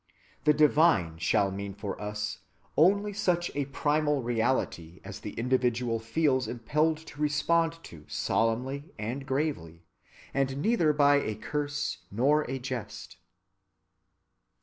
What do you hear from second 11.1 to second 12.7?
a curse nor a